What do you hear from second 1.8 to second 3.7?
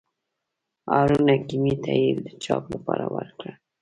ته یې د چاپ لپاره ورکړي.